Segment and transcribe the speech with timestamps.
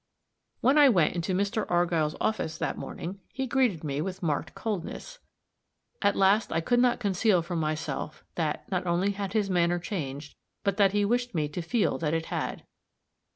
[0.61, 1.63] When I went into Mr.
[1.69, 5.19] Argyll's office that morning, he greeted me with marked coldness.
[6.01, 10.33] At last I could not conceal from myself that, not only had his manner changed,
[10.63, 12.63] but that he wished me to feel that it had.